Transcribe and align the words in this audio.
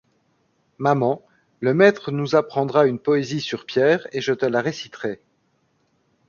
Maman, 0.79 1.21
le 1.59 1.75
maître 1.75 2.09
nous 2.11 2.35
apprendra 2.35 2.87
une 2.87 2.97
poésie 2.97 3.39
sur 3.39 3.67
Pierre 3.67 4.07
et 4.11 4.19
je 4.19 4.33
te 4.33 4.47
la 4.47 4.59
réciterai! 4.59 5.21